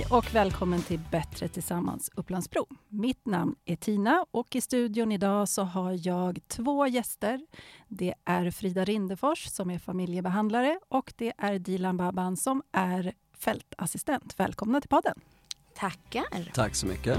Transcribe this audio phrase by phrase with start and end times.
[0.00, 2.66] Hej och välkommen till Bättre tillsammans Upplandsbro.
[2.88, 7.40] Mitt namn är Tina och i studion idag så har jag två gäster.
[7.88, 14.34] Det är Frida Rindefors som är familjebehandlare och det är Dilan Baban som är fältassistent.
[14.40, 15.20] Välkomna till podden.
[15.74, 16.52] Tackar.
[16.54, 17.18] Tack så mycket.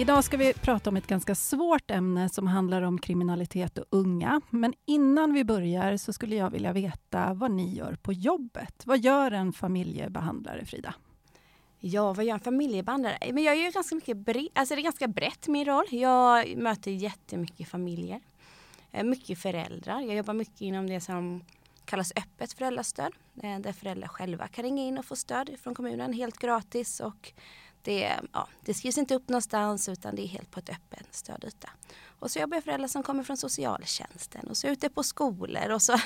[0.00, 4.40] Idag ska vi prata om ett ganska svårt ämne som handlar om kriminalitet och unga.
[4.50, 8.82] Men innan vi börjar så skulle jag vilja veta vad ni gör på jobbet.
[8.86, 10.94] Vad gör en familjebehandlare, Frida?
[11.78, 13.18] Ja, vad gör en familjebehandlare?
[13.32, 15.86] Men jag gör ganska mycket bre- alltså det är ganska brett min roll.
[15.90, 18.20] Jag möter jättemycket familjer.
[18.90, 20.00] Eh, mycket föräldrar.
[20.00, 21.44] Jag jobbar mycket inom det som
[21.84, 23.12] kallas öppet föräldrastöd.
[23.42, 27.00] Eh, där föräldrar själva kan ringa in och få stöd från kommunen helt gratis.
[27.00, 27.32] Och
[27.82, 31.70] det, ja, det skrivs inte upp någonstans utan det är helt på ett öppen stödyta.
[32.18, 35.82] Och så jobbar jag föräldrar som kommer från socialtjänsten och så ute på skolor och
[35.82, 35.96] så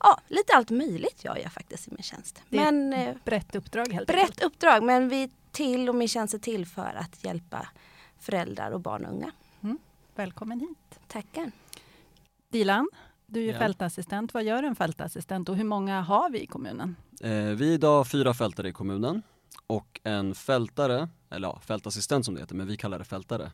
[0.00, 2.42] ja, lite allt möjligt gör jag faktiskt i min tjänst.
[2.48, 4.42] Det är Men, eh, ett brett uppdrag helt brett enkelt.
[4.42, 7.68] uppdrag men vi till och min tjänst är till för att hjälpa
[8.18, 9.32] föräldrar och barn och unga.
[10.14, 11.00] Välkommen hit.
[11.06, 11.52] Tackar.
[12.52, 12.88] Dilan,
[13.26, 13.58] du är Ja.
[13.58, 14.34] fältassistent.
[14.34, 16.96] Vad gör en fältassistent och hur många har vi i kommunen?
[17.20, 19.22] Eh, vi är idag fyra fältare i kommunen
[19.66, 23.52] och en fältare, eller ja, fältassistent som det heter, men vi kallar det fältare.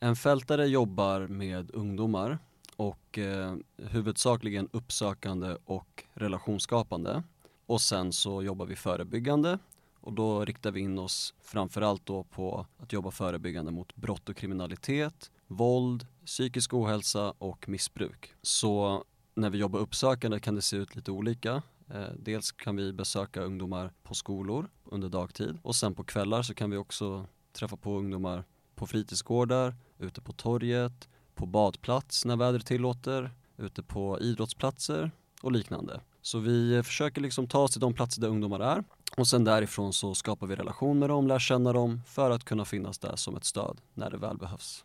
[0.00, 2.38] En fältare jobbar med ungdomar
[2.76, 7.22] och eh, huvudsakligen uppsökande och relationsskapande.
[7.66, 9.58] Och sen så jobbar vi förebyggande
[10.00, 14.36] och då riktar vi in oss framförallt då på att jobba förebyggande mot brott och
[14.36, 18.34] kriminalitet, våld, psykisk ohälsa och missbruk.
[18.42, 19.04] Så
[19.34, 21.62] när vi jobbar uppsökande kan det se ut lite olika.
[21.90, 26.54] Eh, dels kan vi besöka ungdomar på skolor under dagtid och sen på kvällar så
[26.54, 32.66] kan vi också träffa på ungdomar på fritidsgårdar, ute på torget, på badplats när vädret
[32.66, 35.10] tillåter, ute på idrottsplatser
[35.42, 36.00] och liknande.
[36.22, 38.84] Så vi försöker liksom ta oss till de platser där ungdomar är
[39.16, 42.64] och sen därifrån så skapar vi relation med dem, lär känna dem för att kunna
[42.64, 44.84] finnas där som ett stöd när det väl behövs.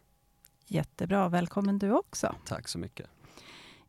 [0.67, 2.35] Jättebra, välkommen du också.
[2.45, 3.07] Tack så mycket.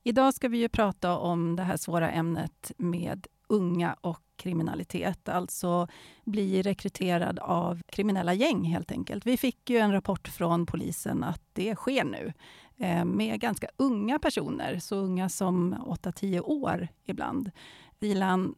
[0.03, 5.89] Idag ska vi ju prata om det här svåra ämnet med unga och kriminalitet, alltså
[6.25, 9.27] bli rekryterad av kriminella gäng helt enkelt.
[9.27, 12.33] Vi fick ju en rapport från polisen att det sker nu
[12.77, 17.51] eh, med ganska unga personer, så unga som 8-10 år ibland.
[17.99, 18.55] Dilan,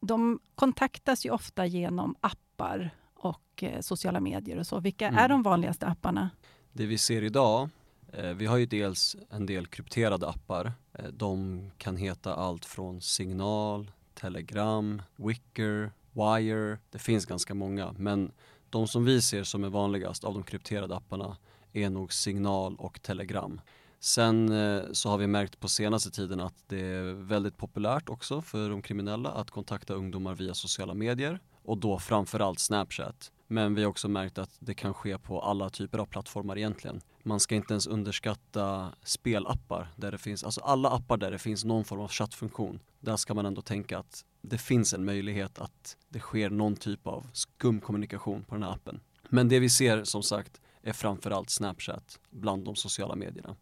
[0.00, 4.80] de kontaktas ju ofta genom appar och eh, sociala medier och så.
[4.80, 5.18] Vilka Mm.
[5.18, 6.30] är de vanligaste apparna?
[6.72, 7.68] Det vi ser idag,
[8.12, 10.72] eh, vi har ju dels en del krypterade appar.
[11.12, 16.78] De kan heta allt från Signal, Telegram, Wicker, Wire.
[16.90, 18.32] Det finns ganska många men
[18.70, 21.36] de som vi ser som är vanligast av de krypterade apparna
[21.72, 23.60] är nog Signal och Telegram.
[24.00, 28.42] Sen eh, så har vi märkt på senaste tiden att det är väldigt populärt också
[28.42, 33.32] för de kriminella att kontakta ungdomar via sociala medier och då framförallt Snapchat.
[33.46, 37.00] Men vi har också märkt att det kan ske på alla typer av plattformar egentligen.
[37.22, 41.64] Man ska inte ens underskatta spelappar där det finns, alltså alla appar där det finns
[41.64, 42.80] någon form av chattfunktion.
[43.00, 47.06] Där ska man ändå tänka att det finns en möjlighet att det sker någon typ
[47.06, 49.00] av skum kommunikation på den här appen.
[49.28, 53.56] Men det vi ser som sagt är framförallt Snapchat bland de sociala medierna.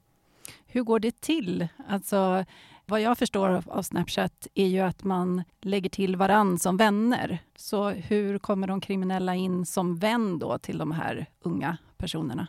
[0.66, 1.68] Hur går det till?
[1.88, 2.44] Alltså,
[2.86, 7.38] vad jag förstår av- Snapchat är ju att man lägger till varann som vänner.
[7.56, 12.46] Så hur kommer de kriminella in som vän då till de här unga personerna?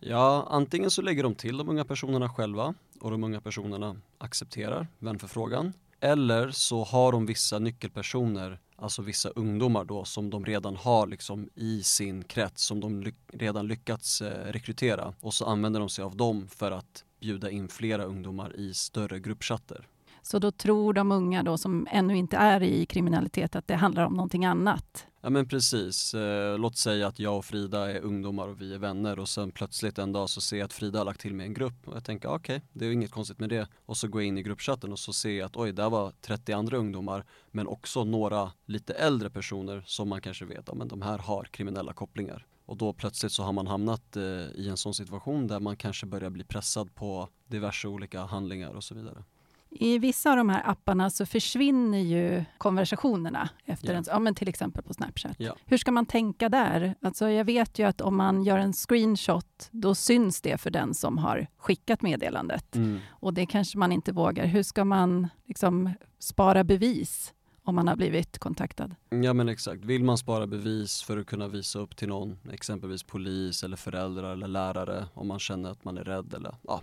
[0.00, 4.86] Ja, antingen så lägger de till de unga personerna själva och de unga personerna accepterar
[4.98, 5.72] vänförfrågan.
[6.00, 11.48] Eller så har de vissa nyckelpersoner, alltså vissa ungdomar då som de redan har liksom
[11.54, 16.04] i sin krets som de ly- redan lyckats eh, rekrytera och så använder de sig
[16.04, 19.88] av dem för att bjuda in flera ungdomar i större gruppchatter.
[20.22, 24.04] Så då tror de unga då som ännu inte är i kriminalitet att det handlar
[24.04, 25.06] om någonting annat.
[25.20, 28.78] Ja men precis, eh, låt säga att jag och Frida är ungdomar och vi är
[28.78, 31.46] vänner och sen plötsligt en dag så ser jag att Frida har lagt till mig
[31.46, 34.22] en grupp och jag tänker okej, det är inget konstigt med det och så går
[34.22, 37.24] jag in i gruppchatten och så ser jag att oj, där var 30 andra ungdomar
[37.50, 41.44] men också några lite äldre personer som man kanske vet, ja men de här har
[41.44, 42.46] kriminella kopplingar.
[42.72, 44.22] Och då plötsligt så har man hamnat eh,
[44.54, 48.84] i en sån situation där man kanske börjar bli pressad på diverse olika handlingar och
[48.84, 49.24] så vidare.
[49.70, 53.98] I vissa av de här apparna så försvinner ju konversationerna efter Ja.
[53.98, 55.34] en, ja, men till exempel på Snapchat.
[55.38, 55.56] Ja.
[55.64, 56.94] Hur ska man tänka där?
[57.02, 60.94] Alltså jag vet ju att om man gör en screenshot, då syns det för den
[60.94, 62.76] som har skickat meddelandet.
[62.76, 62.98] Mm.
[63.10, 64.46] Och det kanske man inte vågar.
[64.46, 68.94] Hur ska man liksom spara bevis om man har blivit kontaktad.
[69.10, 73.02] Ja men exakt, vill man spara bevis för att kunna visa upp till någon, exempelvis
[73.02, 76.82] polis eller föräldrar eller lärare om man känner att man är rädd eller ja,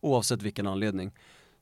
[0.00, 1.12] oavsett vilken anledning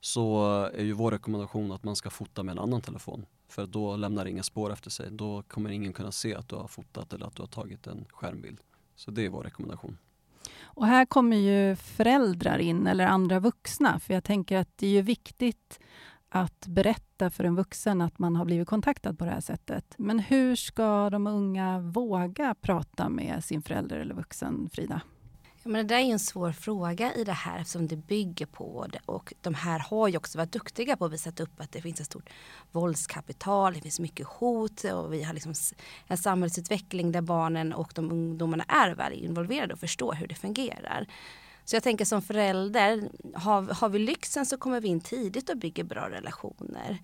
[0.00, 0.44] så
[0.75, 3.26] är ju vår rekommendation att man ska fota med en annan telefon.
[3.48, 5.10] För då lämnar det inga spår efter sig.
[5.10, 8.04] Då kommer ingen kunna se att du har fotat eller att du har tagit en
[8.08, 8.58] skärmbild.
[8.94, 9.98] Så det är vår rekommendation.
[10.62, 14.00] Och här kommer ju föräldrar in, eller andra vuxna.
[14.00, 15.81] För jag tänker att det är ju viktigt
[16.31, 19.94] att berätta för en vuxen att man har blivit kontaktad på det här sättet.
[19.99, 25.00] Men hur ska de unga våga prata med sin förälder eller vuxen, Frida?
[25.62, 28.87] Ja, men det där är en svår fråga i det här eftersom det bygger på
[28.93, 29.00] det.
[29.06, 32.00] Och de här har ju också varit duktiga på att visa upp att det finns
[32.00, 32.31] ett stort
[32.73, 35.55] våldskapital, det finns mycket hot och vi har liksom
[36.06, 41.06] en samhällsutveckling där barnen och de ungdomarna är väl involverade och förstår hur det fungerar.
[41.70, 45.56] Så jag tänker som förälder, har, har vi lyxen så kommer vi in tidigt och
[45.56, 46.99] bygger bra relationer.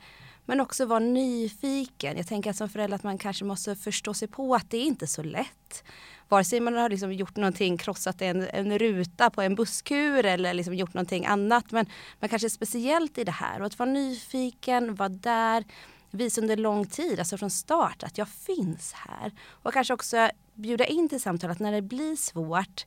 [0.45, 2.17] Men också vara nyfiken.
[2.17, 4.85] Jag tänker att som förälder att man kanske måste förstå sig på att det är
[4.85, 5.85] inte så lätt.
[6.29, 10.55] Vare sig man har liksom gjort någonting, krossat en, en ruta på en busskur eller
[10.55, 11.73] liksom gjort någonting annat.
[11.73, 11.87] Men
[12.21, 13.61] man kanske är speciellt i det här.
[13.61, 15.65] Och att vara nyfiken, vara där,
[16.11, 19.33] visa under lång tid, alltså från start att jag finns här.
[19.49, 22.87] Och kanske också bjuda in till samtal att när det blir svårt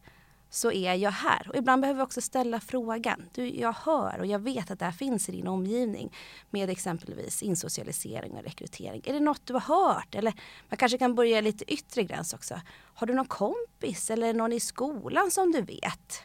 [0.49, 1.49] så är jag här.
[1.49, 3.29] Och ibland behöver vi också ställa frågan.
[3.33, 6.13] Du, jag hör och jag vet att det här finns i din omgivning
[6.49, 9.01] med exempelvis insocialisering och rekrytering.
[9.05, 10.15] Är det något du har hört?
[10.15, 10.33] Eller
[10.69, 12.61] man kanske kan börja lite yttre gräns också.
[12.93, 16.23] Har du någon kompis eller någon i skolan som du vet?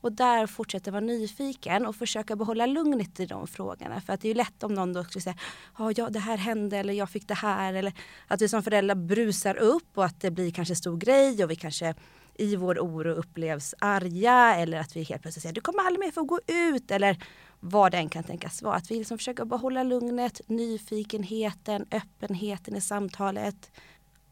[0.00, 4.00] Och där fortsätta vara nyfiken och försöka behålla lugnet i de frågorna.
[4.00, 5.36] För att det är ju lätt om någon då skulle säga
[5.78, 7.74] oh, ja det här hände eller jag fick det här.
[7.74, 7.92] Eller
[8.26, 11.56] att vi som föräldrar brusar upp och att det blir kanske stor grej och vi
[11.56, 11.94] kanske
[12.38, 16.10] i vår oro upplevs arga eller att vi helt plötsligt säger du kommer aldrig mer
[16.10, 17.24] få gå ut eller
[17.60, 18.74] vad det än kan tänkas vara.
[18.74, 23.70] Att vi liksom försöker behålla lugnet, nyfikenheten, öppenheten i samtalet.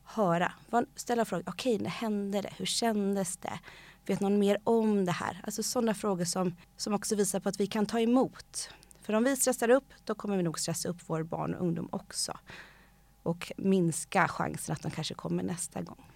[0.05, 0.53] Höra,
[0.97, 1.45] ställa frågor.
[1.47, 2.53] Okej, när hände det?
[2.57, 3.59] Hur kändes det?
[4.07, 5.41] Vet någon mer om det här?
[5.45, 8.71] Alltså sådana frågor som, som också visar på att vi kan ta emot.
[9.03, 11.89] För om vi stressar upp, då kommer vi nog stressa upp vår barn och ungdom
[11.93, 12.39] också.
[13.23, 16.14] Och minska chansen att de kanske kommer nästa gång.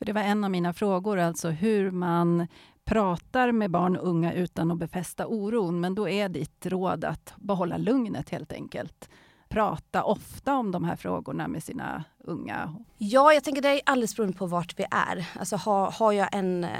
[0.00, 2.46] För det var en av mina frågor, alltså hur man
[2.84, 5.80] pratar med barn och unga utan att befästa oron.
[5.80, 9.10] Men då är ditt råd att behålla lugnet helt enkelt
[9.48, 12.74] prata ofta om de här frågorna med sina unga?
[12.98, 15.26] Ja, jag tänker det är alldeles beroende på vart vi är.
[15.38, 16.70] Alltså har, har jag en eh,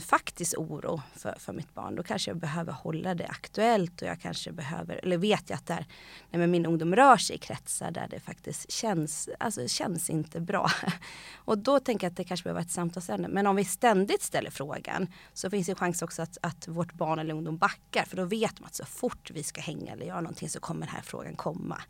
[0.00, 4.20] faktisk oro för, för mitt barn då kanske jag behöver hålla det aktuellt och jag
[4.20, 5.86] kanske behöver, eller vet jag att där,
[6.30, 10.70] nej, min ungdom rör sig i kretsar där det faktiskt känns, alltså känns inte bra.
[11.34, 13.28] och då tänker jag att det kanske behöver vara ett samtalsämne.
[13.28, 17.18] Men om vi ständigt ställer frågan så finns det chans också att, att vårt barn
[17.18, 20.20] eller ungdom backar för då vet man att så fort vi ska hänga eller göra
[20.20, 21.82] någonting så kommer den här frågan komma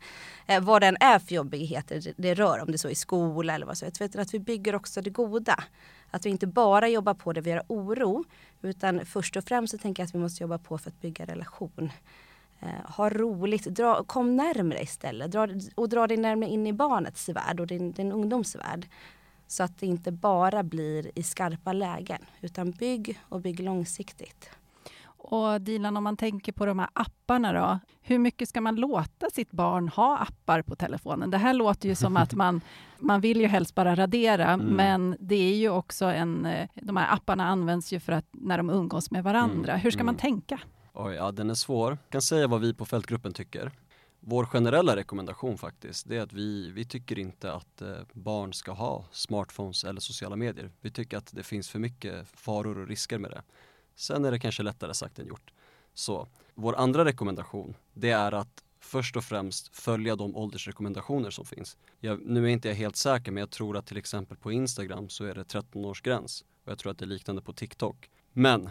[0.47, 3.77] eh, vad den är för jobbigheter det rör, om det så är skola eller vad
[3.77, 3.85] så.
[3.85, 5.63] utan att vi bygger också det goda.
[6.11, 8.23] Att vi inte bara jobbar på det vi har oro,
[8.61, 11.25] utan först och främst så tänker jag att vi måste jobba på för att bygga
[11.25, 11.91] relation.
[12.59, 17.29] Eh, ha roligt, dra, kom närmre istället dra, och dra dig närmre in i barnets
[17.29, 18.87] värld och din, din ungdomsvärld.
[19.47, 24.49] Så att det inte bara blir i skarpa lägen, utan bygg och bygg långsiktigt.
[25.23, 27.79] Och Dilan, om man tänker på de här apparna då.
[28.01, 31.31] Hur mycket ska man låta sitt barn ha appar på telefonen?
[31.31, 32.61] Det här låter ju som att man,
[32.99, 34.65] man vill ju helst bara radera, mm.
[34.67, 36.45] men det är ju också en...
[36.45, 39.71] Eh, de här apparna används ju för att när de umgås med varandra.
[39.71, 39.83] Mm.
[39.83, 40.05] Hur ska mm.
[40.05, 40.59] man tänka?
[40.93, 41.91] Oj, ja den är svår.
[41.91, 43.71] Jag kan säga vad vi på fältgruppen tycker.
[44.19, 48.71] Vår generella rekommendation faktiskt, det är att vi, vi tycker inte att eh, barn ska
[48.71, 50.71] ha smartphones eller sociala medier.
[50.81, 53.41] Vi tycker att det finns för mycket faror och risker med det.
[53.95, 55.53] Sen är det kanske lättare sagt än gjort.
[55.93, 61.77] Så vår andra rekommendation, det är att först och främst följa de åldersrekommendationer som finns.
[61.99, 65.09] Jag, nu är inte jag helt säker men jag tror att till exempel på Instagram
[65.09, 68.09] så är det 13-årsgräns och jag tror att det är liknande på TikTok.
[68.33, 68.69] Men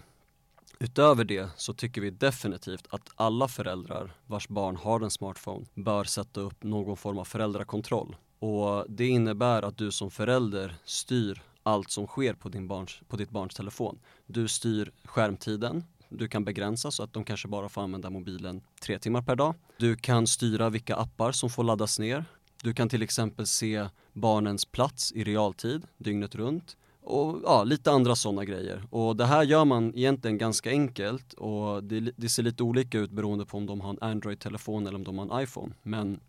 [0.79, 6.05] utöver det så tycker vi definitivt att alla föräldrar vars barn har en smartphone bör
[6.05, 8.17] sätta upp någon form av föräldrakontroll.
[8.39, 13.17] Och det innebär att du som förälder styr allt som sker på, din barns, på
[13.17, 13.99] ditt barns telefon.
[14.27, 18.99] Du styr skärmtiden, du kan begränsa så att de kanske bara får använda mobilen tre
[18.99, 19.55] timmar per dag.
[19.77, 22.25] Du kan styra vilka appar som får laddas ner.
[22.63, 26.77] Du kan till exempel se barnens plats i realtid, dygnet runt.
[27.03, 28.85] Och ja, lite andra sådana grejer.
[28.91, 33.11] Och det här gör man egentligen ganska enkelt och det, det ser lite olika ut
[33.11, 35.75] beroende på om de har en Android-telefon eller om de har en iPhone.
[35.83, 36.21] Men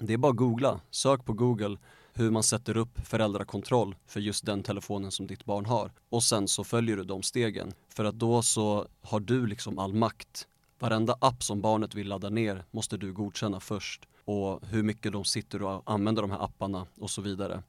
[0.00, 1.76] det är bara att googla, sök på Google
[2.16, 5.92] hur man sätter upp föräldrakontroll för just den telefonen som ditt barn har.
[6.08, 7.72] Och sen så följer du de stegen.
[7.88, 10.48] För att då så har du liksom all makt.
[10.78, 14.08] Varenda app som barnet vill ladda ner måste du godkänna först.
[14.24, 17.62] och hur mycket de sitter och använder de här apparna och så vidare.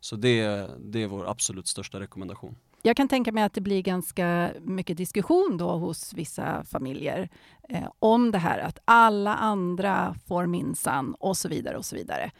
[0.00, 2.56] Så det, det är vår absolut största rekommendation.
[2.82, 7.28] Jag kan tänka mig att det blir ganska mycket diskussion då hos vissa familjer
[7.68, 12.30] eh, om det här att alla andra får minsann och så vidare och så vidare.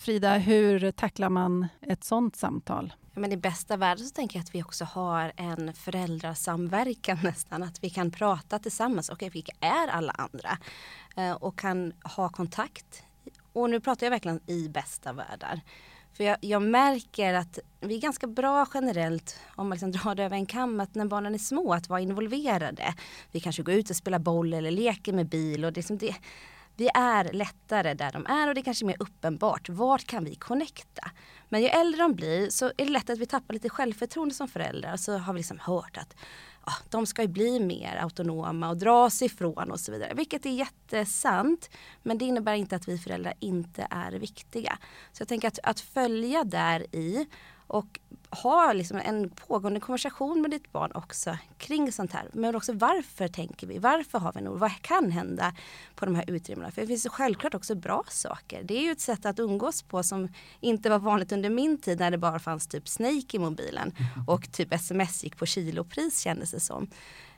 [0.00, 2.92] Frida, hur tacklar man ett sånt samtal?
[3.14, 7.62] Men I bästa världen så tänker jag att vi också har en föräldrasamverkan nästan.
[7.62, 9.08] Att vi kan prata tillsammans.
[9.08, 10.58] Okej, okay, vilka är alla andra?
[11.16, 13.02] Eh, och kan ha kontakt.
[13.52, 15.60] Och nu pratar jag verkligen i bästa världar.
[16.12, 20.24] För jag, jag, märker att vi är ganska bra generellt, om man liksom drar det
[20.24, 22.94] över en kam, att när barnen är små att vara involverade.
[23.30, 26.14] Vi kanske går ut och spelar boll eller leker med bil och det, liksom det,
[26.80, 29.68] vi är lättare där de är och det är kanske är mer uppenbart.
[29.68, 31.10] Vart kan vi connecta?
[31.48, 34.48] Men ju äldre de blir så är det lätt att vi tappar lite självförtroende som
[34.48, 34.96] föräldrar.
[34.96, 36.16] Så har vi liksom hört att
[36.60, 40.14] ah, de ska ju bli mer autonoma och dra sig ifrån och så vidare.
[40.14, 41.70] Vilket är jättesant.
[42.02, 44.78] Men det innebär inte att vi föräldrar inte är viktiga.
[45.12, 47.26] Så jag tänker att, att följa där i
[47.70, 48.00] och
[48.30, 52.28] ha liksom en pågående konversation med ditt barn också kring sånt här.
[52.32, 53.78] Men också varför tänker vi?
[53.78, 54.56] Varför har vi en oro?
[54.56, 55.54] Vad kan hända
[55.94, 56.70] på de här utrymmena?
[56.70, 58.62] För det finns självklart också bra saker.
[58.62, 60.28] Det är ju ett sätt att umgås på som
[60.60, 63.92] inte var vanligt under min tid när det bara fanns typ Snake i mobilen
[64.26, 66.90] och typ sms gick på kilopris kändes det som.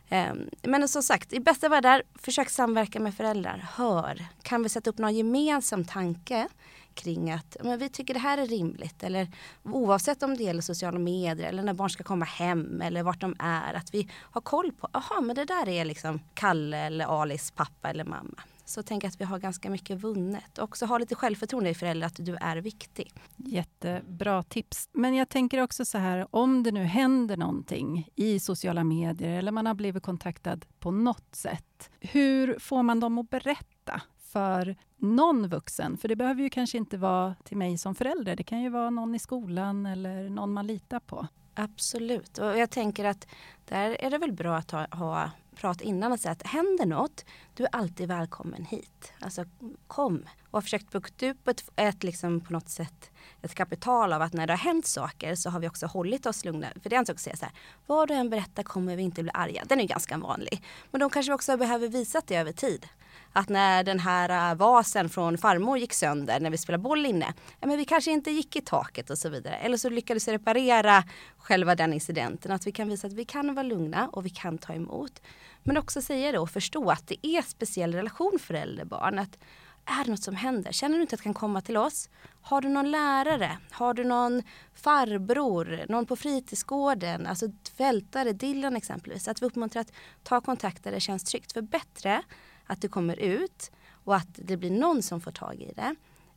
[0.08, 3.66] Ehm, men som sagt, i bästa världar, försök samverka med föräldrar.
[3.74, 6.48] Hör, kan vi sätta upp någon gemensam tanke?
[6.94, 9.02] Kring att men vi tycker det här är rimligt.
[9.02, 9.28] Eller
[9.62, 13.36] oavsett om det gäller sociala medier eller när barn ska komma hem eller vart de
[13.38, 13.74] är.
[13.74, 17.90] Att vi har koll på, jaha men det där är liksom Kalle eller Alis pappa
[17.90, 18.42] eller mamma.
[18.64, 20.58] Så tänk att vi har ganska mycket vunnet.
[20.58, 23.12] Också ha lite självförtroende i föräldrar att du är viktig.
[23.36, 24.88] Jättebra tips.
[24.92, 29.52] Men jag tänker också så här, om det nu händer någonting i sociala medier eller
[29.52, 31.90] man har blivit kontaktad på något sätt.
[32.00, 34.02] Hur får man dem att berätta?
[34.32, 35.96] För någon vuxen.
[35.96, 38.36] För det behöver ju kanske inte vara till mig som förälder.
[38.36, 41.26] Det kan ju vara någon i skolan eller någon man litar på.
[41.54, 42.38] Absolut.
[42.38, 43.26] Och jag tänker att
[43.64, 47.24] där är det väl bra att ha, ha prat innan och säga att händer något,
[47.54, 49.12] du är alltid välkommen hit.
[49.20, 49.44] Alltså
[49.86, 50.24] kom.
[50.50, 53.10] Och har försökt bygga upp ett, ett liksom på något sätt
[53.42, 56.44] ett kapital av att när det har hänt saker så har vi också hållit oss
[56.44, 56.68] lugna.
[56.82, 57.54] För det är en sak att säga så här,
[57.86, 59.64] vad du än berättar kommer vi inte bli arga.
[59.64, 60.64] Den är ganska vanlig.
[60.90, 62.86] Men de kanske också behöver visa det över tid
[63.32, 67.34] att när den här äh, vasen från farmor gick sönder när vi spelade boll inne,
[67.60, 69.54] ja, men vi kanske inte gick i taket och så vidare.
[69.54, 71.04] Eller så lyckades vi reparera
[71.38, 72.52] själva den incidenten.
[72.52, 75.22] Att vi kan visa att vi kan vara lugna och vi kan ta emot.
[75.62, 79.18] Men också säga det och förstå att det är speciell relation förälder-barn.
[79.18, 79.38] Att
[79.84, 80.72] är det något som händer?
[80.72, 82.08] Känner du inte att det kan komma till oss?
[82.42, 83.58] Har du någon lärare?
[83.70, 84.42] Har du någon
[84.74, 85.84] farbror?
[85.88, 87.26] Någon på fritidsgården?
[87.26, 87.46] Alltså
[87.76, 89.28] fältare, Dylan exempelvis.
[89.28, 91.52] Att vi uppmuntrar att ta kontakt där det känns tryggt.
[91.52, 92.22] För bättre
[92.66, 93.70] att det kommer ut
[94.04, 95.94] och att det blir någon som får tag i det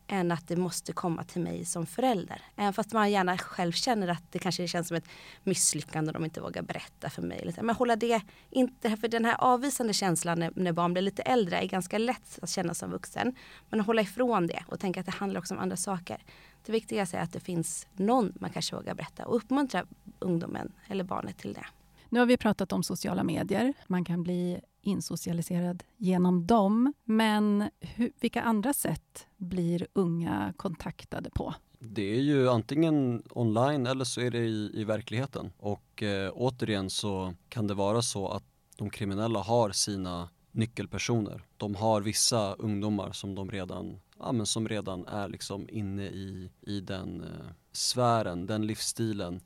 [0.07, 2.41] än att det måste komma till mig som förälder.
[2.55, 5.07] Även fast man gärna själv känner att det kanske känns som ett
[5.43, 7.41] misslyckande om de inte vågar berätta för mig.
[7.45, 11.21] Liksom, Men hålla det inte, för den här avvisande känslan när, när barn blir lite
[11.21, 13.35] äldre är ganska lätt att känna som vuxen.
[13.69, 16.23] Men hålla ifrån det och tänka att det handlar också om andra saker.
[16.65, 19.85] Det viktigaste är att det finns någon man kanske vågar berätta och uppmuntra
[20.19, 21.65] ungdomen eller barnet till det.
[22.09, 23.73] Nu har vi pratat om sociala medier.
[23.87, 26.93] Man kan bli insocialiserad genom dem.
[27.03, 31.53] Men hur, vilka andra sätt blir unga kontaktade på?
[31.79, 35.51] Det är ju antingen online eller så är det i, i verkligheten.
[35.57, 38.43] Och eh, återigen så kan det vara så att
[38.77, 41.45] de kriminella har sina nyckelpersoner.
[41.57, 46.51] De har vissa ungdomar som de redan, ja, men som redan är liksom inne i,
[46.61, 49.41] i den eh, sfären, den livsstilen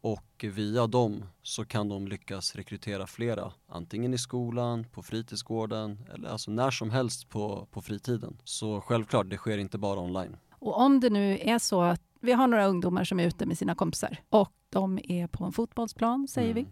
[0.00, 6.28] och via dem så kan de lyckas rekrytera flera, antingen i skolan, på fritidsgården eller
[6.28, 8.36] alltså när som helst på, på fritiden.
[8.44, 10.36] Så självklart, det sker inte bara online.
[10.58, 13.58] Och om det nu är så att vi har några ungdomar som är ute med
[13.58, 16.64] sina kompisar och de är på en fotbollsplan, säger mm.
[16.64, 16.70] vi.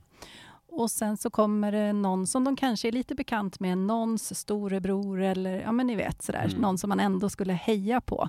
[0.70, 5.20] Och sen så kommer det någon som de kanske är lite bekant med, någons storebror
[5.20, 6.60] eller ja men ni vet sådär, mm.
[6.60, 8.28] någon som man ändå skulle heja på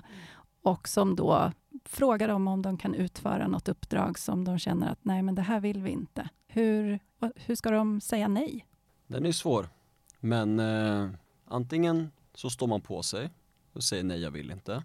[0.62, 1.52] och som då
[1.92, 5.42] Fråga dem om de kan utföra något uppdrag som de känner att nej, men det
[5.42, 6.28] här vill vi inte.
[6.46, 6.98] Hur,
[7.36, 8.66] hur ska de säga nej?
[9.06, 9.68] Den är svår,
[10.20, 11.08] men eh,
[11.44, 13.30] antingen så står man på sig
[13.72, 14.84] och säger nej, jag vill inte.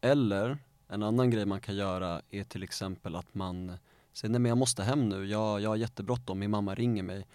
[0.00, 0.58] Eller
[0.88, 3.72] en annan grej man kan göra är till exempel att man
[4.12, 7.26] säger nej, men jag måste hem nu, jag, jag har jättebråttom, min mamma ringer mig.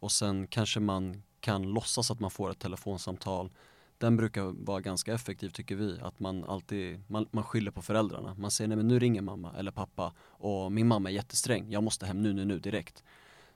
[0.00, 3.50] Och sen kanske man kan låtsas att man får ett telefonsamtal
[3.98, 6.00] den brukar vara ganska effektiv tycker vi.
[6.02, 8.34] Att man alltid, man, man skyller på föräldrarna.
[8.38, 11.82] Man säger nej men nu ringer mamma eller pappa och min mamma är jättesträng, jag
[11.82, 13.04] måste hem nu, nu, nu direkt.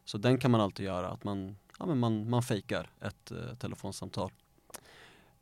[0.04, 3.54] Så den kan man alltid göra, att man, ja, men man, man fejkar ett eh,
[3.58, 4.32] telefonsamtal.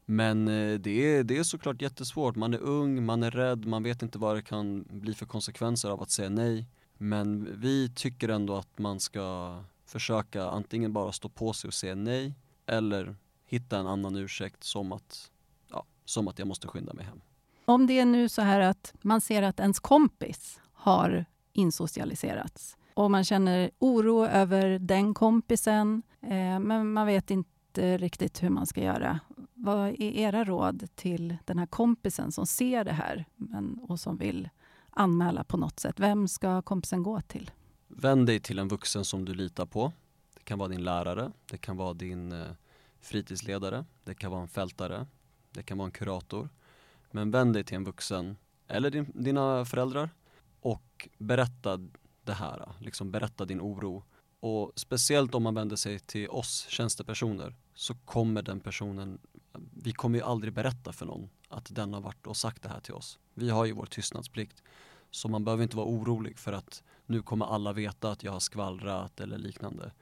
[0.04, 2.36] Men eh, det är, det är såklart jättesvårt.
[2.36, 5.90] Man är ung, man är rädd, man vet inte vad det kan bli för konsekvenser
[5.90, 6.66] av att säga nej.
[6.98, 11.94] Men vi tycker ändå att man ska försöka antingen bara stå på sig och säga
[11.94, 12.34] nej
[12.66, 13.16] eller
[13.50, 15.30] hitta en annan ursäkt som att,
[15.70, 17.20] ja, som att jag måste skynda mig hem.
[17.64, 23.10] Om det är nu så här att man ser att ens kompis har insocialiserats och
[23.10, 28.80] man känner oro över den kompisen eh, men man vet inte riktigt hur man ska
[28.82, 29.20] göra.
[29.54, 34.16] Vad är era råd till den här kompisen som ser det här men, och som
[34.16, 34.48] vill
[34.90, 36.00] anmäla på något sätt?
[36.00, 37.50] Vem ska kompisen gå till?
[37.88, 39.92] Vänd dig till en vuxen som du litar på.
[40.34, 42.46] Det kan vara din lärare, det kan vara din eh,
[43.00, 45.06] fritidsledare, det kan vara en fältare,
[45.50, 46.48] det kan vara en kurator.
[47.10, 48.36] Men vänd dig till en vuxen
[48.68, 50.10] eller din, dina föräldrar
[50.60, 51.78] och berätta
[52.24, 54.04] det här, liksom berätta din oro.
[54.40, 59.18] Och speciellt om man vänder sig till oss tjänstepersoner så kommer den personen,
[59.82, 62.80] vi kommer ju aldrig berätta för någon att den har varit och sagt det här
[62.80, 63.18] till oss.
[63.34, 64.62] Vi har ju vår tystnadsplikt.
[65.10, 68.40] Så man behöver inte vara orolig för att nu kommer alla veta att jag har
[68.40, 69.92] skvallrat eller liknande.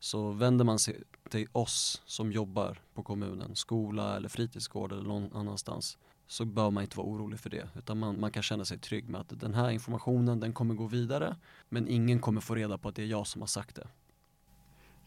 [0.00, 5.32] Så vänder man sig till oss som jobbar på kommunen, skola eller fritidsgård eller någon
[5.32, 8.78] annanstans så bör man inte vara orolig för det utan man, man kan känna sig
[8.78, 11.36] trygg med att den här informationen den kommer gå vidare
[11.68, 13.88] men ingen kommer få reda på att det är jag som har sagt det.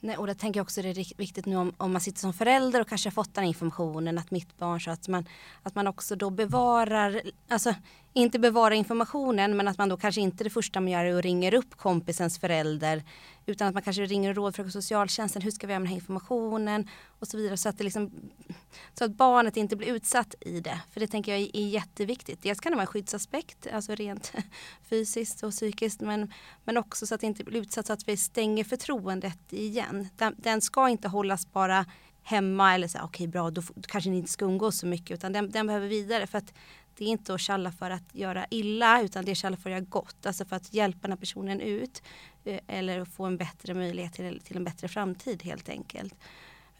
[0.03, 2.33] Nej, och det tänker jag också det är viktigt nu om, om man sitter som
[2.33, 5.25] förälder och kanske har fått den informationen att mitt barn så att man,
[5.63, 7.75] att man också då bevarar, alltså
[8.13, 11.23] inte bevarar informationen men att man då kanske inte det första man gör är att
[11.23, 13.03] ringer upp kompisens förälder
[13.45, 15.95] utan att man kanske ringer och rådfrågar socialtjänsten, hur ska vi göra med den här
[15.95, 18.11] informationen och så vidare så att, det liksom,
[18.93, 20.81] så att barnet inte blir utsatt i det.
[20.91, 22.41] För det tänker jag är jätteviktigt.
[22.41, 24.33] Dels kan det vara en skyddsaspekt, alltså rent
[24.89, 26.33] fysiskt och psykiskt men,
[26.63, 30.09] men också så att det inte blir utsatt så att vi stänger förtroendet igen.
[30.15, 31.85] Den, den ska inte hållas bara
[32.23, 35.11] hemma eller så okej okay, bra då, då kanske ni inte ska umgås så mycket
[35.11, 36.53] utan den, den behöver vidare för att
[37.01, 39.73] det är inte att tjalla för att göra illa utan det är tjalla för att
[39.73, 40.25] göra gott.
[40.25, 42.01] Alltså för att hjälpa den här personen ut.
[42.43, 46.15] Eh, eller få en bättre möjlighet till, till en bättre framtid helt enkelt.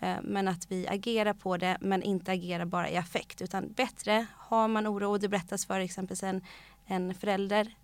[0.01, 3.41] Eh, men att vi agerar på det men inte agerar bara i affekt.
[3.41, 6.41] Utan bättre, har man oro och det berättas för exempelvis en,
[6.86, 7.75] en förälder.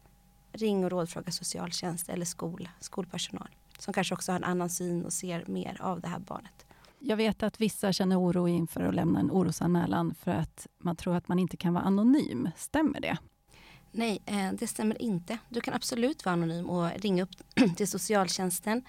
[0.51, 3.49] Ring och rådfråga socialtjänst eller skol, skolpersonal.
[3.79, 6.66] Som kanske också har en annan syn och ser mer av det här barnet.
[6.99, 11.15] Jag vet att vissa känner oro inför att lämna en orosanmälan för att man tror
[11.15, 12.49] att man inte kan vara anonym.
[12.55, 13.17] Stämmer det?
[13.91, 15.37] Nej, eh, det stämmer inte.
[15.49, 17.31] Du kan absolut vara anonym och ringa upp
[17.77, 18.83] till socialtjänsten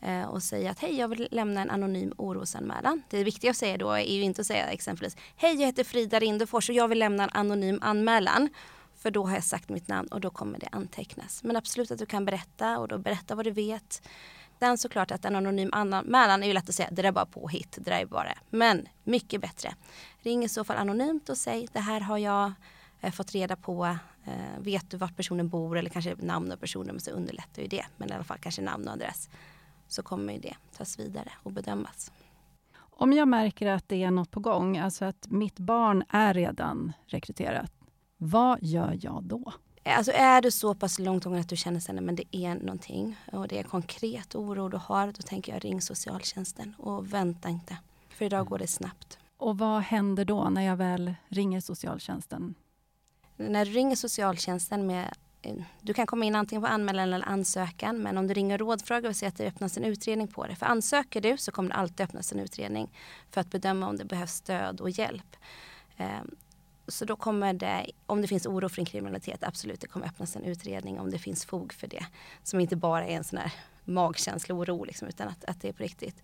[0.00, 3.02] eh, och säga att hej, jag vill lämna en anonym orosanmälan.
[3.10, 6.18] Det viktiga att säga då är ju inte att säga exempelvis hej, jag heter Frida
[6.18, 8.48] Rindefors och jag vill lämna en anonym anmälan.
[8.96, 11.42] För då har jag sagt mitt namn och då kommer det antecknas.
[11.44, 14.02] Men absolut att du kan berätta och då berätta vad du vet.
[14.60, 17.26] Sen såklart att en anonym anmälan är ju lätt att säga, det där är bara
[17.26, 18.32] påhitt, det där är bara.
[18.50, 19.74] Men mycket bättre.
[20.18, 22.52] Ring i så fall anonymt och säg, det här har jag
[23.00, 23.84] eh, fått reda på.
[24.24, 27.86] Eh, vet du vart personen bor eller kanske namn och personnummer så underlättar ju det.
[27.96, 29.28] Men i alla fall kanske namn och adress.
[29.88, 32.12] Så kommer ju det tas vidare och bedömas.
[32.76, 36.92] Om jag märker att det är något på gång, alltså att mitt barn är redan
[37.06, 37.72] rekryterat,
[38.16, 39.52] vad gör jag då?
[39.82, 43.16] Alltså är du så pass långt gången att du känner sig, men det är någonting
[43.32, 47.76] och det är konkret oro du har, då tänker jag ring socialtjänsten och vänta inte.
[48.08, 49.18] För idag går det snabbt.
[49.36, 52.54] Och vad händer då när jag väl ringer socialtjänsten?
[53.36, 57.98] När du ringer socialtjänsten med eh, du kan komma in antingen på anmälan eller ansökan
[57.98, 60.56] men om du ringer rådfråga vill säga att det öppnas en utredning på det.
[60.56, 62.90] För ansöker du så kommer det alltid öppnas en utredning
[63.30, 65.36] för att bedöma om det behövs stöd och hjälp.
[66.90, 70.36] Så då kommer det, om det finns oro för en kriminalitet, absolut det kommer öppnas
[70.36, 72.06] en utredning om det finns fog för det.
[72.42, 73.52] Som inte bara är en sån här
[73.84, 76.22] magkänsla-oro liksom, utan att, att det är på riktigt.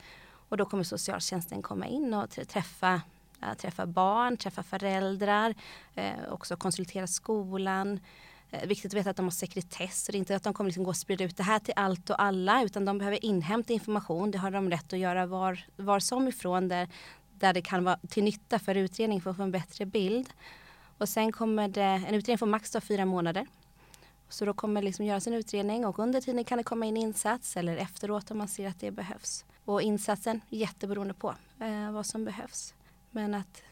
[0.48, 3.00] Och då kommer socialtjänsten komma in och träffa,
[3.42, 5.54] äh, träffa barn, träffa föräldrar,
[5.94, 8.00] äh, också konsultera skolan.
[8.50, 10.70] Äh, viktigt att veta att de har sekretess, så det är inte att de kommer
[10.70, 13.72] liksom gå och sprida ut det här till allt och alla utan de behöver inhämta
[13.72, 14.30] information.
[14.30, 16.88] Det har de rätt att göra var, var som ifrån där,
[17.40, 20.28] där det kan vara till nytta för utredningen för att få en bättre bild.
[20.98, 23.46] Och sen kommer det, en utredning får max ta fyra månader.
[24.28, 26.96] Så då kommer det liksom göras en utredning och under tiden kan det komma in
[26.96, 29.44] insats eller efteråt om man ser att det behövs.
[29.64, 32.74] Och insatsen jätteberoende på eh, vad som behövs.
[33.10, 33.62] Men att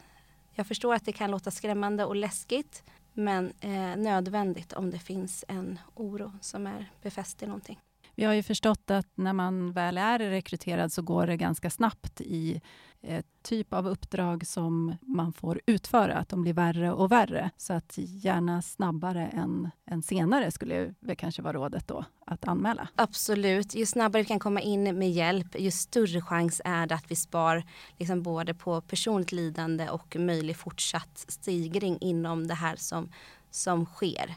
[0.51, 5.45] jag förstår att det kan låta skrämmande och läskigt men eh, nödvändigt om det finns
[5.47, 7.79] en oro som är befäst i någonting.
[8.15, 12.21] Vi har ju förstått att när man väl är rekryterad så går det ganska snabbt
[12.21, 12.61] i
[13.01, 17.51] ett typ av uppdrag som man får utföra, att de blir värre och värre.
[17.57, 22.87] Så att gärna snabbare än, än senare skulle väl kanske vara rådet då, att anmäla.
[22.95, 27.11] Absolut, ju snabbare vi kan komma in med hjälp, ju större chans är det att
[27.11, 27.63] vi spar
[27.97, 33.09] liksom både på personligt lidande och möjlig fortsatt stigring inom det här som,
[33.51, 34.35] som sker.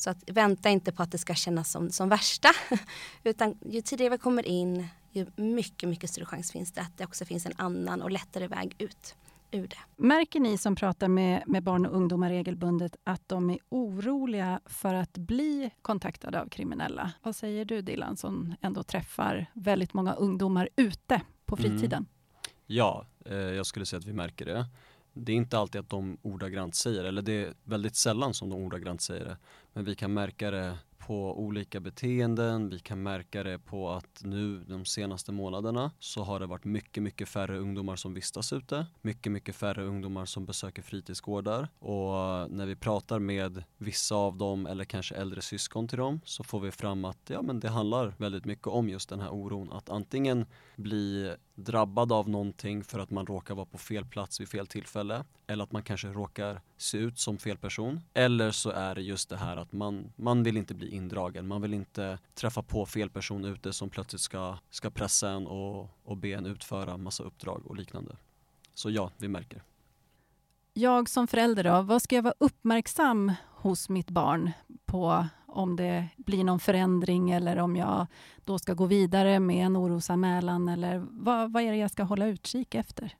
[0.00, 2.48] Så att vänta inte på att det ska kännas som, som värsta.
[3.24, 7.04] Utan ju tidigare vi kommer in, ju mycket, mycket större chans finns det att det
[7.04, 9.14] också finns en annan och lättare väg ut
[9.50, 9.76] ur det.
[9.96, 14.94] Märker ni som pratar med, med barn och ungdomar regelbundet att de är oroliga för
[14.94, 17.12] att bli kontaktade av kriminella?
[17.22, 21.70] Vad säger du Dilan som ändå träffar väldigt många ungdomar ute på mm.
[21.70, 21.98] fritiden?
[21.98, 22.06] Mm.
[22.66, 24.66] Ja, eh, jag skulle säga att vi märker det.
[25.12, 28.62] Det är inte alltid att de ordagrant säger eller det är väldigt sällan som de
[28.62, 29.36] ordagrant säger det.
[29.72, 30.78] Men vi kan märka det
[31.10, 32.68] på olika beteenden.
[32.70, 37.02] Vi kan märka det på att nu de senaste månaderna så har det varit mycket,
[37.02, 38.86] mycket färre ungdomar som vistas ute.
[39.02, 41.68] Mycket, mycket färre ungdomar som besöker fritidsgårdar.
[41.78, 46.44] Och när vi pratar med vissa av dem eller kanske äldre syskon till dem så
[46.44, 49.72] får vi fram att ja, men det handlar väldigt mycket om just den här oron.
[49.72, 50.46] Att antingen
[50.76, 55.24] bli drabbad av någonting för att man råkar vara på fel plats vid fel tillfälle
[55.46, 58.00] eller att man kanske råkar se ut som fel person.
[58.14, 61.62] Eller så är det just det här att man, man vill inte bli indragen, man
[61.62, 66.16] vill inte träffa på fel person ute som plötsligt ska, ska pressa en och, och
[66.16, 68.16] be en utföra massa uppdrag och liknande.
[68.74, 69.62] Så ja, vi märker.
[70.72, 74.50] Jag som förälder då, vad ska jag vara uppmärksam hos mitt barn
[74.86, 78.06] på om det blir någon förändring eller om jag
[78.44, 82.26] då ska gå vidare med en orosanmälan eller vad, vad är det jag ska hålla
[82.26, 83.16] utkik efter?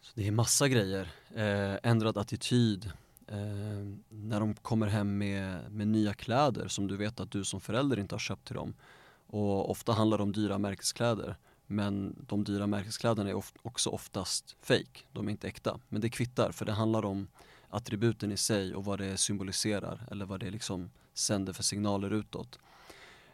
[0.00, 1.10] Så det är massa grejer.
[1.34, 2.92] Eh, ändrad attityd.
[3.26, 3.36] Eh,
[4.08, 7.98] när de kommer hem med, med nya kläder som du vet att du som förälder
[7.98, 8.74] inte har köpt till dem.
[9.26, 11.36] Och ofta handlar det om dyra märkeskläder.
[11.66, 15.00] Men de dyra märkeskläderna är of också oftast fake.
[15.12, 15.80] De är inte äkta.
[15.88, 17.28] Men det kvittar för det handlar om
[17.70, 22.58] attributen i sig och vad det symboliserar eller vad det liksom sänder för signaler utåt.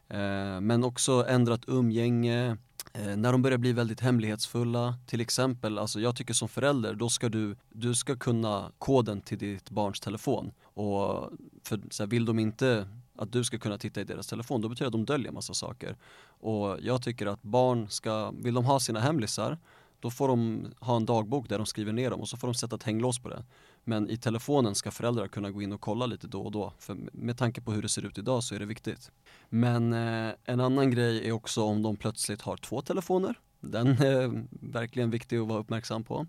[0.08, 2.56] Eh, men också ändrat umgänge,
[2.92, 7.08] eh, när de börjar bli väldigt hemlighetsfulla, till exempel, alltså jag tycker som förälder, då
[7.08, 10.52] ska du, du ska kunna koden till ditt barns telefon.
[10.62, 11.30] Och
[11.62, 14.68] för så här, vill de inte att du ska kunna titta i deras telefon, då
[14.68, 15.96] betyder det att de döljer massa saker.
[16.26, 19.58] Och jag tycker att barn ska, vill de ha sina hemlisar,
[20.00, 22.54] då får de ha en dagbok där de skriver ner dem och så får de
[22.54, 23.44] sätta ett hänglås på det.
[23.84, 26.72] Men i telefonen ska föräldrar kunna gå in och kolla lite då och då.
[26.78, 29.10] För med tanke på hur det ser ut idag så är det viktigt.
[29.48, 33.34] Men eh, en annan grej är också om de plötsligt har två telefoner.
[33.60, 36.26] Den är verkligen viktig att vara uppmärksam på.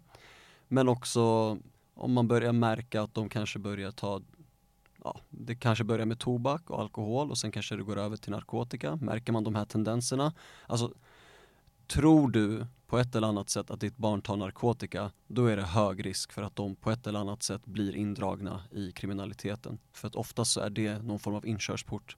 [0.67, 1.57] Men också
[1.93, 4.21] om man börjar märka att de kanske börjar ta
[5.03, 8.31] Ja, det kanske börjar med tobak och alkohol och sen kanske det går över till
[8.31, 8.95] narkotika.
[8.95, 10.33] Märker man de här tendenserna?
[10.67, 10.93] Alltså,
[11.87, 15.63] tror du på ett eller annat sätt att ditt barn tar narkotika, då är det
[15.63, 19.79] hög risk för att de på ett eller annat sätt blir indragna i kriminaliteten.
[19.93, 22.17] För att oftast så är det någon form av inkörsport.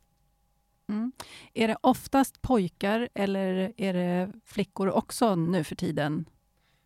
[0.89, 1.11] Mm.
[1.53, 6.29] Är det oftast pojkar eller är det flickor också nu för tiden?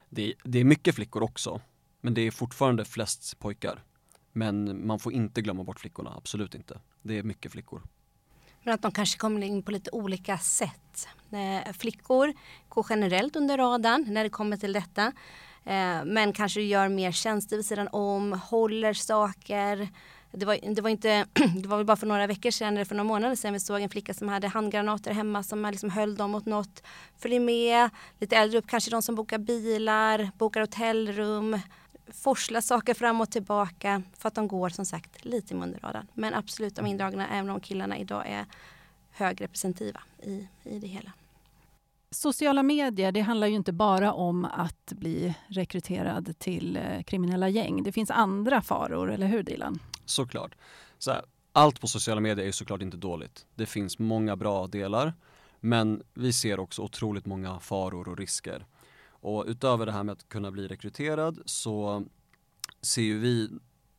[0.09, 1.61] Det, det är mycket flickor också,
[2.01, 3.83] men det är fortfarande flest pojkar.
[4.31, 6.79] Men man får inte glömma bort flickorna, absolut inte.
[7.01, 7.81] Det är mycket flickor.
[8.63, 11.07] Men att de kanske kommer in på lite olika sätt.
[11.31, 12.33] Eh, flickor
[12.69, 15.05] går generellt under radarn när det kommer till detta.
[15.65, 19.89] Eh, men kanske gör mer tjänster vid sidan om, håller saker.
[20.31, 22.95] Det var, det var inte, det var väl bara för några veckor sedan eller för
[22.95, 26.31] några månader sedan vi såg en flicka som hade handgranater hemma som liksom höll dem
[26.31, 26.83] mot något.
[27.19, 31.59] Följer med, lite äldre upp kanske de som bokar bilar, bokar hotellrum,
[32.13, 36.07] forsla saker fram och tillbaka för att de går som sagt lite i munradan.
[36.13, 38.45] Men absolut de indragna, även om killarna idag är
[39.11, 41.11] högrepresentativa i, i det hela.
[42.11, 47.83] Sociala medier, det handlar ju inte bara om att bli rekryterad till eh, kriminella gäng.
[47.83, 49.79] Det finns andra faror, eller hur Dilan?
[50.05, 50.55] Såklart.
[50.97, 51.21] Så här,
[51.51, 53.45] allt på sociala medier är såklart inte dåligt.
[53.55, 55.13] Det finns många bra delar.
[55.59, 58.65] Men vi ser också otroligt många faror och risker.
[59.21, 62.03] Och utöver det här med att kunna bli rekryterad så
[62.81, 63.49] ser ju vi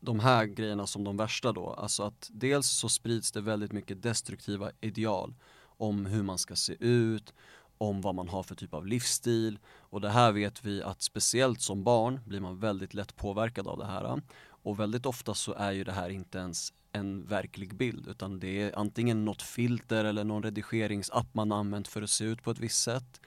[0.00, 1.70] de här grejerna som de värsta då.
[1.70, 6.76] Alltså att dels så sprids det väldigt mycket destruktiva ideal om hur man ska se
[6.80, 7.34] ut,
[7.78, 9.58] om vad man har för typ av livsstil.
[9.66, 13.78] Och det här vet vi att speciellt som barn blir man väldigt lätt påverkad av
[13.78, 14.22] det här.
[14.44, 18.62] Och väldigt ofta så är ju det här inte ens en verklig bild utan det
[18.62, 22.58] är antingen något filter eller någon redigeringsapp man använt för att se ut på ett
[22.58, 23.20] visst sätt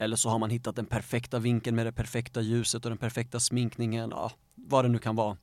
[0.00, 3.40] eller så har man hittat den perfekta vinkeln med det perfekta ljuset och den perfekta
[3.40, 5.36] sminkningen, ja, vad det nu kan vara.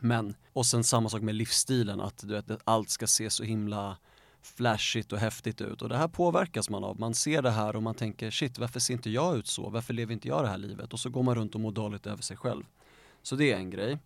[0.00, 3.96] Men, och sen samma sak med livsstilen, att du vet, allt ska se så himla
[4.42, 7.00] flashigt och häftigt ut och det här påverkas man av.
[7.00, 9.70] Man ser det här och man tänker shit varför ser inte jag ut så?
[9.70, 10.92] Varför lever inte jag det här livet?
[10.92, 12.64] Och så går man runt och mår dåligt över sig själv.
[13.22, 13.98] Så det är en grej.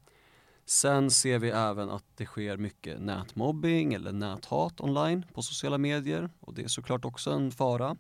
[0.64, 6.30] Sen ser vi även att det sker mycket nätmobbing eller näthat online på sociala medier
[6.40, 7.96] och det är såklart också en fara.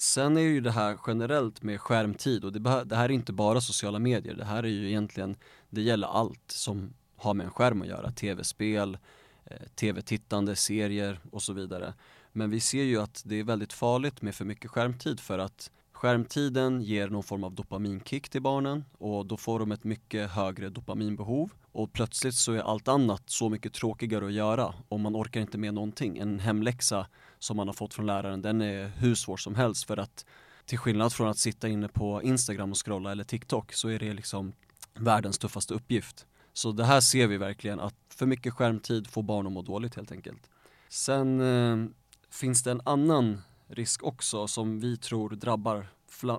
[0.00, 3.60] Sen är ju det här generellt med skärmtid och det, det här är inte bara
[3.60, 5.36] sociala medier, det här är ju egentligen,
[5.70, 8.98] det gäller allt som har med en skärm att göra, tv-spel,
[9.44, 11.94] eh, tv-tittande, serier och så vidare.
[12.32, 15.70] Men vi ser ju att det är väldigt farligt med för mycket skärmtid för att
[15.92, 20.68] skärmtiden ger någon form av dopaminkick till barnen och då får de ett mycket högre
[20.68, 25.40] dopaminbehov och plötsligt så är allt annat så mycket tråkigare att göra och man orkar
[25.40, 26.18] inte med någonting.
[26.18, 27.06] En hemläxa
[27.40, 30.24] som man har fått från läraren den är hur svår som helst för att
[30.64, 34.12] till skillnad från att sitta inne på Instagram och scrolla eller TikTok så är det
[34.12, 34.52] liksom
[34.94, 36.26] världens tuffaste uppgift.
[36.52, 39.94] Så det här ser vi verkligen att för mycket skärmtid får barn att må dåligt
[39.94, 40.50] helt enkelt.
[40.88, 41.90] Sen eh,
[42.30, 45.86] finns det en annan risk också som vi tror drabbar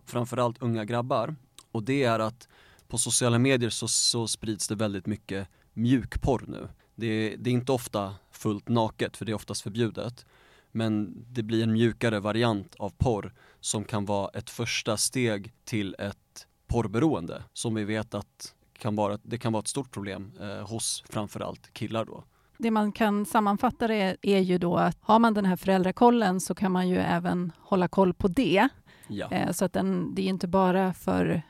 [0.05, 1.35] framförallt unga grabbar
[1.71, 2.47] och det är att
[2.87, 6.69] på sociala medier så, så sprids det väldigt mycket mjukporr nu.
[6.95, 10.25] Det, det är inte ofta fullt naket för det är oftast förbjudet
[10.71, 15.95] men det blir en mjukare variant av porr som kan vara ett första steg till
[15.99, 20.69] ett porrberoende som vi vet att kan vara, det kan vara ett stort problem eh,
[20.69, 22.23] hos framförallt killar då.
[22.57, 26.55] Det man kan sammanfatta det är ju då att har man den här föräldrakollen så
[26.55, 28.69] kan man ju även hålla koll på det.
[29.07, 29.31] Ja.
[29.31, 31.41] Eh, så att den, det är inte bara för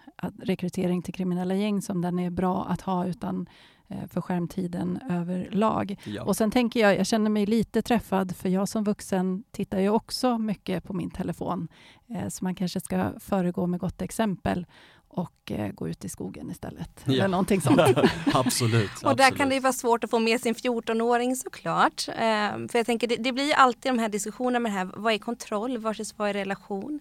[0.44, 3.50] rekrytering till kriminella gäng som den är bra att ha utan
[4.08, 5.96] för skärmtiden överlag.
[6.04, 6.24] Ja.
[6.24, 9.90] Och sen tänker jag, jag känner mig lite träffad för jag som vuxen tittar ju
[9.90, 11.68] också mycket på min telefon.
[12.10, 14.66] Eh, så man kanske ska föregå med gott exempel
[15.14, 16.90] och eh, gå ut i skogen istället.
[17.06, 17.14] Ja.
[17.14, 17.82] Eller någonting sånt.
[18.34, 19.04] absolut.
[19.04, 22.08] och där kan det vara svårt att få med sin 14-åring såklart.
[22.08, 22.16] Eh,
[22.68, 25.18] för jag tänker det, det, blir alltid de här diskussionerna med det här, vad är
[25.18, 27.00] kontroll versus vad är relation?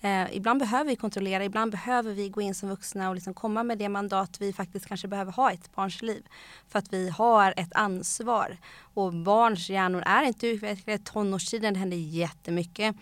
[0.00, 3.62] Eh, ibland behöver vi kontrollera, ibland behöver vi gå in som vuxna och liksom komma
[3.62, 6.26] med det mandat vi faktiskt kanske behöver ha i ett barns liv.
[6.68, 8.56] För att vi har ett ansvar.
[8.94, 12.96] Och barns hjärnor är inte utvecklade, tonårstiden händer jättemycket.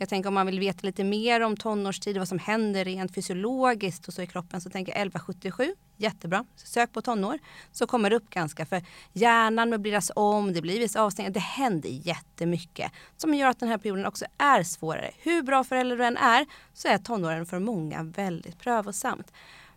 [0.00, 4.08] Jag tänker om man vill veta lite mer om tonårstid, vad som händer rent fysiologiskt
[4.08, 6.44] och så i kroppen så tänker jag 1177, jättebra.
[6.56, 7.38] Sök på tonår
[7.72, 8.82] så kommer det upp ganska för
[9.12, 13.78] hjärnan möbleras om, det blir vissa avstängningar, det händer jättemycket som gör att den här
[13.78, 15.10] perioden också är svårare.
[15.18, 19.32] Hur bra förälder du än är så är tonåren för många väldigt prövosamt.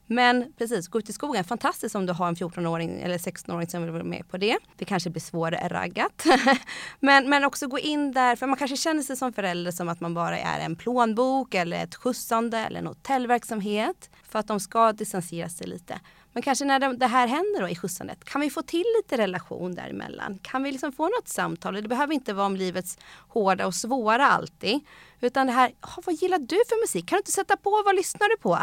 [0.08, 1.44] Men precis, gå ut i skogen.
[1.44, 4.58] Fantastiskt om du har en 14-åring eller 16-åring som vill vara med på det.
[4.78, 6.26] Det kanske blir svårare raggat.
[7.00, 10.00] men, men också gå in där, för man kanske känner sig som förälder som att
[10.00, 14.10] man bara är en plånbok eller ett skjutsande eller en hotellverksamhet.
[14.24, 16.00] För att de ska distansera sig lite.
[16.34, 19.76] Men kanske när det här händer då i skjutsandet, kan vi få till lite relation
[19.76, 20.40] däremellan?
[20.42, 21.74] Kan vi liksom få något samtal?
[21.74, 24.80] Det behöver inte vara om livets hårda och svåra alltid.
[25.22, 27.10] Utan det här, oh, vad gillar du för musik?
[27.10, 28.60] Kan du inte sätta på, vad lyssnar du på?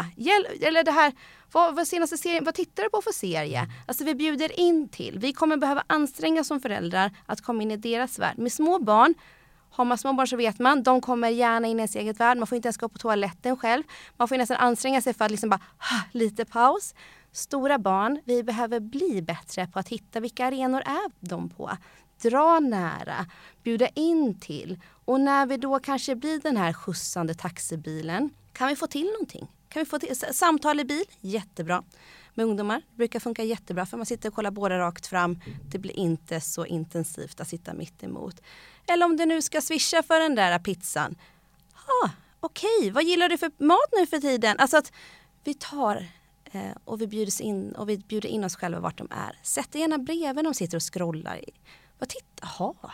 [0.61, 1.13] Eller det här,
[1.51, 3.67] vad, vad, senaste serien, vad tittar du på för serie?
[3.85, 5.19] Alltså vi bjuder in till.
[5.19, 8.37] Vi kommer behöva anstränga som föräldrar att komma in i deras värld.
[8.37, 9.13] Med små barn
[9.71, 12.37] har man små barn så vet man, de kommer gärna in i ens eget värld.
[12.37, 13.83] Man får inte ens gå på toaletten själv.
[14.17, 15.61] Man får nästan anstränga sig för att liksom bara,
[16.11, 16.95] lite paus.
[17.31, 21.71] Stora barn, vi behöver bli bättre på att hitta vilka arenor är de på.
[22.21, 23.25] Dra nära,
[23.63, 24.79] bjuda in till.
[25.05, 29.47] Och när vi då kanske blir den här skjutsande taxibilen, kan vi få till någonting?
[29.69, 31.83] Kan vi få till, samtal i bil, jättebra.
[32.33, 35.39] Med ungdomar det brukar funka jättebra för man sitter och kollar båda rakt fram.
[35.71, 38.41] Det blir inte så intensivt att sitta mitt emot.
[38.87, 41.15] Eller om du nu ska swisha för den där pizzan.
[41.73, 42.91] Ah, Okej, okay.
[42.91, 44.55] vad gillar du för mat nu för tiden?
[44.59, 44.91] Alltså att
[45.43, 46.07] vi tar
[46.85, 49.39] och vi bjuder, in, och vi bjuder in oss själva vart de är.
[49.43, 51.41] Sätt gärna bredvid de sitter och scrollar.
[51.99, 52.91] Bara titta, jaha.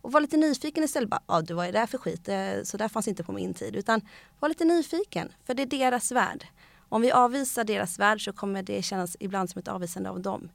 [0.00, 1.10] Och var lite nyfiken istället.
[1.10, 3.54] Bara, ja, du var ju där för skit, eh, så där fanns inte på min
[3.54, 3.76] tid.
[3.76, 4.00] Utan
[4.40, 6.46] var lite nyfiken, för det är deras värld.
[6.88, 10.48] Om vi avvisar deras värld så kommer det kännas ibland som ett avvisande av dem.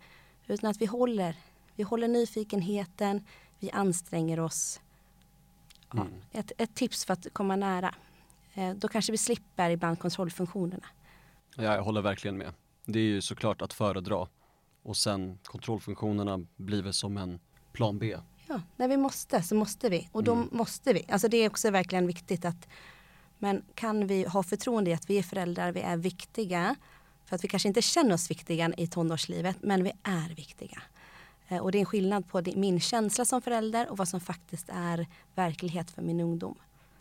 [0.47, 1.35] Utan att vi håller,
[1.75, 3.25] vi håller nyfikenheten,
[3.59, 4.81] vi anstränger oss.
[5.93, 6.13] Ja, mm.
[6.31, 7.95] ett, ett tips för att komma nära.
[8.53, 10.85] Eh, då kanske vi slipper ibland kontrollfunktionerna.
[11.55, 12.53] Ja, jag håller verkligen med.
[12.85, 14.27] Det är ju såklart att föredra.
[14.83, 17.39] Och sen kontrollfunktionerna blir väl som en
[17.71, 18.17] plan B.
[18.47, 20.09] Ja, när vi måste så måste vi.
[20.11, 20.49] Och då mm.
[20.51, 21.05] måste vi.
[21.09, 22.67] Alltså det är också verkligen viktigt att
[23.37, 26.75] men kan vi ha förtroende i att vi är föräldrar, vi är viktiga.
[27.25, 30.81] För att vi kanske inte känner oss viktiga i tonårslivet, men vi är viktiga.
[31.47, 34.69] Eh, och det är en skillnad på min känsla som förälder och vad som faktiskt
[34.73, 36.55] är verklighet för min ungdom.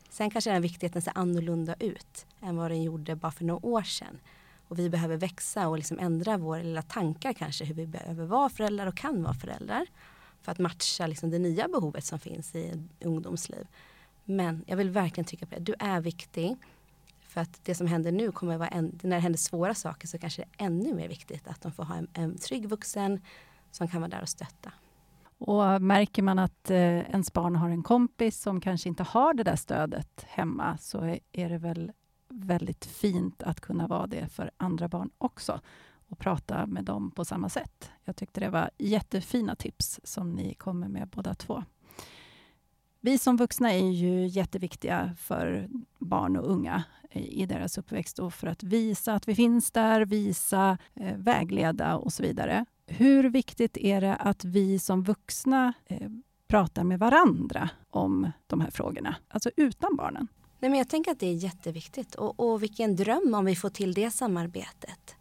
[0.08, 3.82] Sen kanske den viktigheten ser annorlunda ut än vad den gjorde bara för några år
[3.82, 4.20] sedan.
[4.68, 8.48] Och vi behöver växa och liksom ändra våra lilla tankar kanske hur vi behöver vara
[8.48, 9.86] föräldrar och kan vara föräldrar.
[10.42, 13.66] för att matcha liksom det nya behovet som finns i ungdomsliv.
[14.24, 15.60] Men jag vill verkligen trycka på det.
[15.60, 16.56] Du är viktig.
[17.20, 20.08] För att det som händer nu kommer att vara, en, när det händer svåra saker
[20.08, 23.20] så kanske det är ännu mer viktigt att de får ha en, en trygg vuxen
[23.70, 24.72] som kan vara där och stötta.
[25.38, 29.42] Och märker man att eh, ens barn har en kompis som kanske inte har det
[29.42, 31.92] där stödet hemma så är, är det väl
[32.28, 35.60] väldigt fint att kunna vara det för andra barn också
[36.08, 37.90] och prata med dem på samma sätt.
[38.04, 41.64] Jag tyckte det var jättefina tips som ni kommer med båda två.
[43.00, 48.46] Vi som vuxna är ju jätteviktiga för barn och unga i deras uppväxt och för
[48.46, 52.64] att visa att vi finns där, visa, eh, vägleda och så vidare.
[52.88, 56.08] Hur viktigt är det att vi som vuxna eh,
[56.48, 60.28] pratar med varandra om de här frågorna, alltså utan barnen?
[60.60, 63.70] Nej, men jag tänker att det är jätteviktigt och, och vilken dröm om vi får
[63.70, 65.16] till det samarbetet.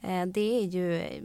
[0.00, 1.22] Eh, det är ju eh,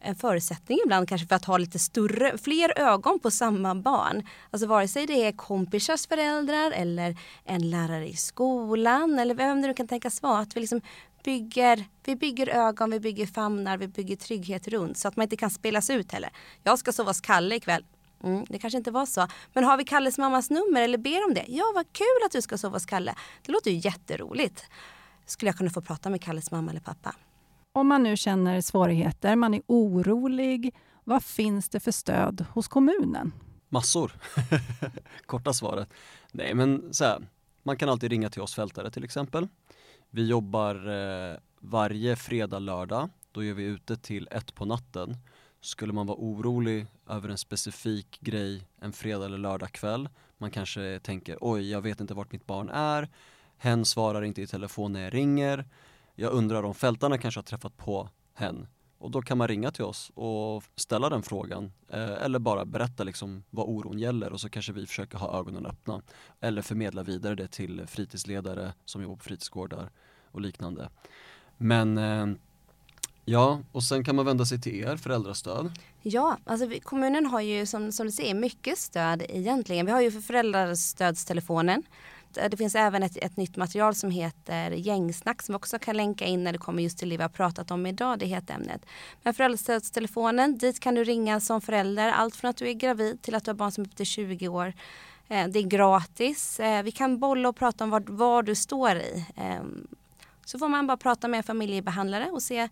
[0.00, 4.26] en förutsättning ibland kanske för att ha lite större, fler ögon på samma barn.
[4.50, 9.68] Alltså vare sig det är kompisars föräldrar eller en lärare i skolan eller vem det
[9.68, 10.38] nu kan tänkas vara.
[10.38, 10.80] Att vi liksom
[11.24, 15.36] bygger, vi bygger ögon, vi bygger famnar, vi bygger trygghet runt så att man inte
[15.36, 16.30] kan spelas ut heller.
[16.62, 17.84] Jag ska sova hos Kalle ikväll.
[18.24, 19.26] Mm, det kanske inte var så.
[19.52, 21.44] Men har vi Kalles mammas nummer eller ber om det?
[21.48, 23.14] Ja, vad kul att du ska sova hos Kalle.
[23.42, 24.64] Det låter ju jätteroligt.
[25.26, 27.14] Skulle jag kunna få prata med Kalles mamma eller pappa?
[27.72, 33.32] Om man nu känner svårigheter, man är orolig, vad finns det för stöd hos kommunen?
[33.68, 34.12] Massor,
[35.26, 35.88] korta svaret.
[36.32, 37.28] Nej men så här,
[37.62, 39.48] man kan alltid ringa till oss fältare till exempel.
[40.10, 43.08] Vi jobbar eh, varje fredag, lördag.
[43.32, 45.16] Då är vi ute till ett på natten.
[45.60, 51.00] Skulle man vara orolig över en specifik grej en fredag eller lördag kväll, man kanske
[51.02, 53.08] tänker oj, jag vet inte vart mitt barn är,
[53.56, 55.64] hen svarar inte i telefon när jag ringer,
[56.14, 58.66] jag undrar om fältarna kanske har träffat på hen
[59.00, 63.04] och då kan man ringa till oss och ställa den frågan eh, eller bara berätta
[63.04, 66.02] liksom vad oron gäller och så kanske vi försöker ha ögonen öppna
[66.40, 69.90] eller förmedla vidare det till fritidsledare som jobbar på fritidsgårdar
[70.30, 70.88] och liknande.
[71.56, 72.26] Men eh,
[73.24, 75.72] ja, och sen kan man vända sig till er, föräldrastöd.
[76.02, 79.86] Ja, alltså vi, kommunen har ju som, som du säger mycket stöd egentligen.
[79.86, 81.82] Vi har ju för föräldrastödstelefonen
[82.38, 85.96] Eh, det finns även ett, ett nytt material som heter Gängsnack som vi också kan
[85.96, 88.54] länka in när det kommer just till det vi har pratat om idag, det heter
[88.54, 88.86] ämnet.
[89.22, 93.34] Men föräldrastödstelefonen, dit kan du ringa som förälder, allt från att du är gravid till
[93.34, 94.72] att du har barn som är upp till 20 år.
[95.28, 96.60] Eh, det är gratis.
[96.60, 99.26] Eh, vi kan bolla och prata om var, var du står i.
[99.36, 99.86] Ehm,
[100.44, 102.68] så får man bara prata med en familjebehandlare och se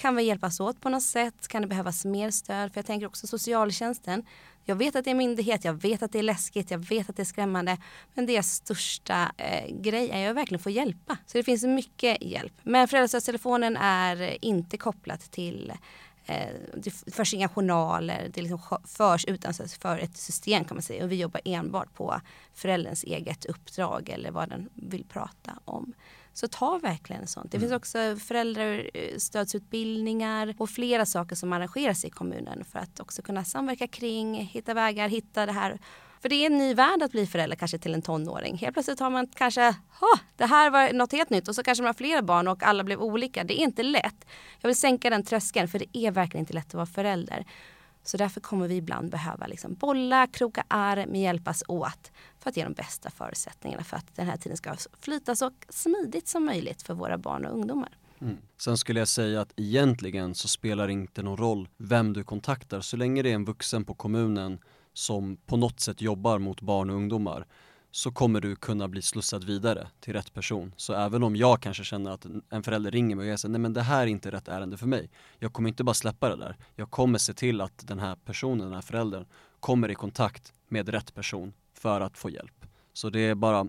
[0.00, 1.48] kan vi hjälpas åt på något sätt?
[1.48, 2.72] Kan det behövas mer stöd?
[2.72, 4.22] För jag tänker också socialtjänsten.
[4.64, 7.16] Jag vet att det är myndighet, jag vet att det är läskigt, jag vet att
[7.16, 7.76] det är skrämmande.
[8.14, 11.16] Men deras största eh, grej är att verkligen få hjälpa.
[11.26, 12.52] Så det finns mycket hjälp.
[12.62, 15.72] Men föräldrastödstelefonen är inte kopplat till
[16.26, 21.04] eh, det förs inga journaler, det liksom förs utanför ett system kan man säga.
[21.04, 22.20] Och vi jobbar enbart på
[22.54, 25.94] förälderns eget uppdrag eller vad den vill prata om.
[26.40, 27.52] Så ta verkligen sånt.
[27.52, 27.68] Det mm.
[27.68, 33.86] finns också föräldrastödsutbildningar och flera saker som arrangeras i kommunen för att också kunna samverka
[33.86, 35.78] kring, hitta vägar, hitta det här
[36.20, 38.58] för det är en ny värld att bli förälder kanske till en tonåring.
[38.58, 39.74] Helt plötsligt har man kanske,
[40.36, 42.84] det här var något helt nytt och så kanske man har flera barn och alla
[42.84, 43.44] blev olika.
[43.44, 44.26] Det är inte lätt.
[44.60, 47.44] Jag vill sänka den tröskeln för det är verkligen inte lätt att vara förälder.
[48.02, 52.64] Så därför kommer vi ibland behöva liksom bolla, kroka arm, hjälpas åt för att ge
[52.64, 56.94] de bästa förutsättningarna för att den här tiden ska flyta så smidigt som möjligt för
[56.94, 57.96] våra barn och ungdomar.
[58.20, 58.36] Mm.
[58.58, 62.80] Sen skulle jag säga att egentligen så spelar det inte någon roll vem du kontaktar
[62.80, 64.58] så länge det är en vuxen på kommunen
[64.92, 67.46] som på något sätt jobbar mot barn och ungdomar
[67.90, 70.72] så kommer du kunna bli slussad vidare till rätt person.
[70.76, 73.60] Så även om jag kanske känner att en förälder ringer mig och jag säger nej
[73.60, 75.10] men det här är inte rätt ärende för mig.
[75.38, 76.56] Jag kommer inte bara släppa det där.
[76.76, 79.26] Jag kommer se till att den här personen, den här föräldern
[79.60, 82.66] kommer i kontakt med rätt person för att få hjälp.
[82.92, 83.66] Så det är bara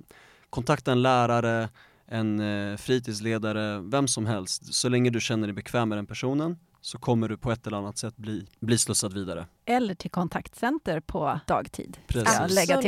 [0.49, 1.69] kontakta en lärare,
[2.05, 4.73] en eh, fritidsledare, vem som helst.
[4.73, 7.77] Så länge du känner dig bekväm med den personen så kommer du på ett eller
[7.77, 9.47] annat sätt bli, bli slussad vidare.
[9.65, 11.97] Eller till kontaktcenter på dagtid.
[12.07, 12.39] Precis.
[12.39, 12.85] Absolut,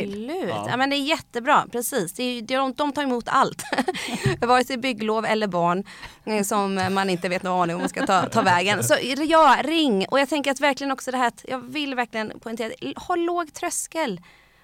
[0.49, 0.65] ja.
[0.69, 0.77] ja.
[0.77, 2.13] men det är jättebra, precis.
[2.13, 3.63] Det är, de, de tar emot allt.
[4.39, 5.84] Vare sig bygglov eller barn
[6.25, 8.84] eh, som man inte vet någon aning om man ska ta, ta vägen.
[8.84, 8.95] Så
[9.27, 10.06] ja, ring!
[10.10, 13.53] Och jag tänker att verkligen också det här att jag vill verkligen poängtera, ha låg
[13.53, 14.21] tröskel.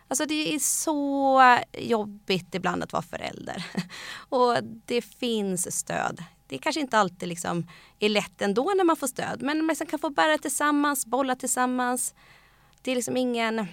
[0.07, 1.41] Alltså det är så
[1.77, 3.65] jobbigt ibland att vara förälder.
[4.29, 7.67] Och det finns stöd det kanske inte alltid liksom
[8.00, 9.41] är lätt ändå när man får stöd.
[9.41, 12.13] Men man liksom kan få bära tillsammans, bolla tillsammans.
[12.81, 13.67] Det är liksom ingen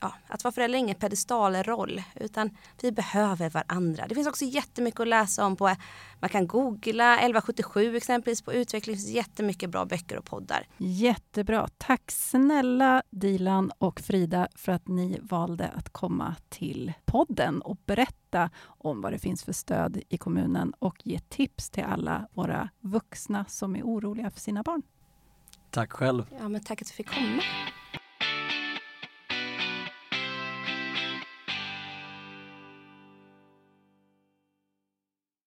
[0.00, 2.50] ja, att vara förälder är ingen pedestalroll utan
[2.82, 4.06] vi behöver varandra.
[4.08, 5.76] Det finns också jättemycket att läsa om på,
[6.20, 10.66] man kan googla 1177 exempelvis på utveckling, det finns jättemycket bra böcker och poddar.
[10.76, 11.68] Jättebra.
[11.78, 18.50] Tack snälla Dilan och Frida för att ni valde att komma till podden och berätta
[18.62, 23.44] om vad det finns för stöd i kommunen och ge tips till alla våra vuxna
[23.48, 24.82] som är oroliga för sina barn.
[25.70, 26.26] Tack själv.
[26.40, 27.42] Ja, men tack att du fick komma.